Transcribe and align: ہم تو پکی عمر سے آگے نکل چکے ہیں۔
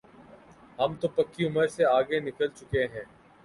ہم 0.79 0.91
تو 1.01 1.07
پکی 1.07 1.41
عمر 1.47 1.67
سے 1.75 1.83
آگے 1.97 2.19
نکل 2.19 2.47
چکے 2.57 2.83
ہیں۔ 2.93 3.05